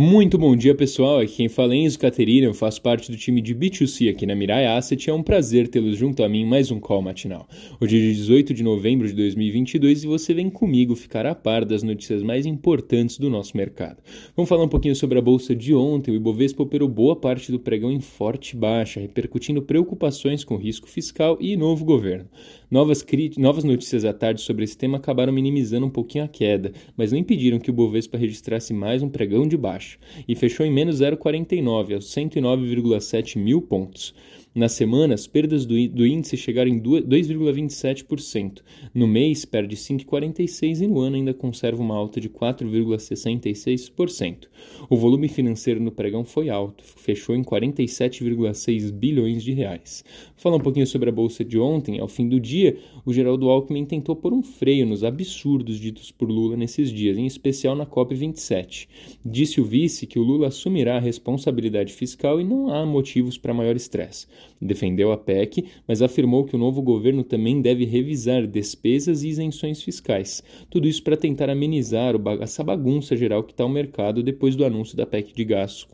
[0.00, 1.18] Muito bom dia, pessoal.
[1.18, 4.64] Aqui quem fala é Enzo Caterina, faço parte do time de B2C aqui na Mirai
[4.64, 5.10] Asset.
[5.10, 7.48] É um prazer tê-los junto a mim em mais um call matinal.
[7.80, 11.64] Hoje é dia 18 de novembro de 2022 e você vem comigo ficar a par
[11.64, 13.96] das notícias mais importantes do nosso mercado.
[14.36, 16.12] Vamos falar um pouquinho sobre a bolsa de ontem.
[16.12, 21.36] O Ibovespa operou boa parte do pregão em forte baixa, repercutindo preocupações com risco fiscal
[21.40, 22.28] e novo governo.
[22.70, 23.04] Novas,
[23.36, 27.18] novas notícias à tarde sobre esse tema acabaram minimizando um pouquinho a queda, mas não
[27.18, 29.87] impediram que o Bovespa registrasse mais um pregão de baixa
[30.26, 34.14] e fechou em menos 0,49 aos 109,7 mil pontos.
[34.54, 38.60] Na semana, as perdas do, do índice chegaram em 2,27%.
[38.94, 44.48] No mês, perde 5,46% e no ano ainda conserva uma alta de 4,66%.
[44.88, 50.02] O volume financeiro no pregão foi alto, fechou em 47,6 bilhões de reais.
[50.34, 52.00] Falar um pouquinho sobre a bolsa de ontem.
[52.00, 56.30] Ao fim do dia, o Geraldo Alckmin tentou pôr um freio nos absurdos ditos por
[56.30, 58.88] Lula nesses dias, em especial na COP27.
[59.24, 63.54] Disse o vice que o Lula assumirá a responsabilidade fiscal e não há motivos para
[63.54, 64.26] maior estresse.
[64.60, 69.82] Defendeu a PEC, mas afirmou que o novo governo também deve revisar despesas e isenções
[69.82, 70.42] fiscais.
[70.68, 74.96] Tudo isso para tentar amenizar essa bagunça geral que está o mercado depois do anúncio
[74.96, 75.86] da PEC de gastos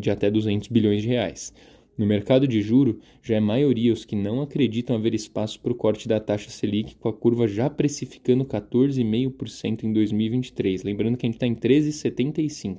[0.00, 1.52] de até 200 bilhões de reais.
[1.98, 5.74] No mercado de juro, já é maioria os que não acreditam haver espaço para o
[5.74, 10.84] corte da taxa Selic, com a curva já precificando 14,5% em 2023.
[10.84, 12.78] Lembrando que a gente está em 13,75%.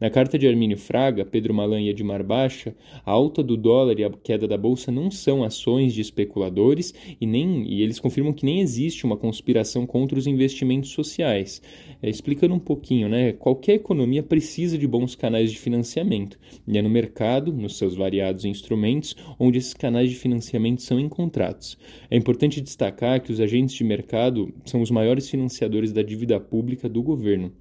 [0.00, 4.04] Na carta de Armínio Fraga, Pedro Malan e Edmar Baixa, a alta do dólar e
[4.04, 8.46] a queda da bolsa não são ações de especuladores e, nem, e eles confirmam que
[8.46, 11.60] nem existe uma conspiração contra os investimentos sociais.
[12.02, 13.32] É, explicando um pouquinho, né?
[13.32, 18.37] Qualquer economia precisa de bons canais de financiamento, e é no mercado, nos seus variados
[18.38, 21.76] determinados instrumentos onde esses canais de financiamento são encontrados.
[22.10, 26.88] É importante destacar que os agentes de mercado são os maiores financiadores da dívida pública
[26.88, 27.52] do governo.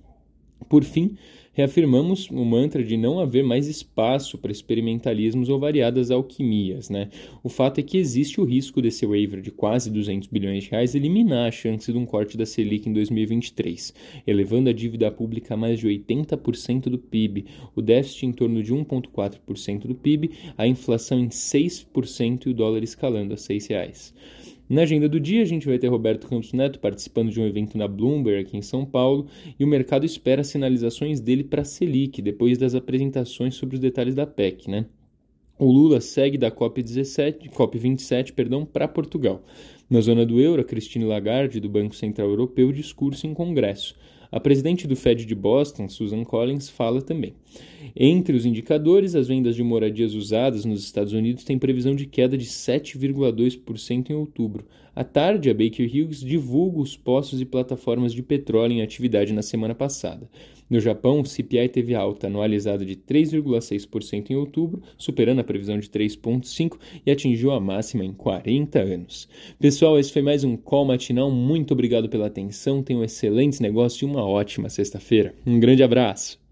[0.69, 1.15] Por fim,
[1.57, 6.87] reafirmamos o mantra de não haver mais espaço para experimentalismos ou variadas alquimias.
[6.87, 7.09] Né?
[7.43, 10.93] O fato é que existe o risco desse waiver de quase 200 bilhões de reais
[10.93, 13.91] eliminar a chance de um corte da Selic em 2023,
[14.27, 17.45] elevando a dívida pública a mais de 80% do PIB,
[17.75, 22.83] o déficit em torno de 1,4% do PIB, a inflação em 6% e o dólar
[22.83, 24.13] escalando a 6 reais.
[24.69, 27.77] Na agenda do dia, a gente vai ter Roberto Campos Neto participando de um evento
[27.77, 32.21] na Bloomberg aqui em São Paulo e o mercado espera sinalizações dele para a Selic
[32.21, 34.85] depois das apresentações sobre os detalhes da PEC, né?
[35.57, 39.41] O Lula segue da COP17, COP27, perdão, para Portugal.
[39.89, 43.95] Na zona do euro, a Christine Lagarde, do Banco Central Europeu, discurso em congresso.
[44.29, 47.33] A presidente do Fed de Boston, Susan Collins, fala também.
[47.95, 52.37] Entre os indicadores, as vendas de moradias usadas nos Estados Unidos têm previsão de queda
[52.37, 54.65] de 7,2% em outubro.
[54.95, 59.43] À tarde, a Baker Hughes divulga os postos e plataformas de petróleo em atividade na
[59.43, 60.27] semana passada.
[60.69, 65.87] No Japão, o CPI teve alta anualizada de 3,6% em outubro, superando a previsão de
[65.87, 69.29] 3,5% e atingiu a máxima em 40 anos.
[69.59, 71.29] Pessoal, esse foi mais um Call Matinal.
[71.29, 72.81] Muito obrigado pela atenção.
[72.81, 75.33] Tenham excelentes negócios e uma ótima sexta-feira.
[75.45, 76.46] Um grande abraço.